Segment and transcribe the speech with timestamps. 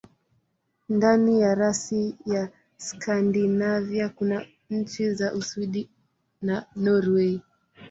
[0.89, 5.89] Ndani ya rasi ya Skandinavia kuna nchi za Uswidi
[6.41, 7.41] na Norwei.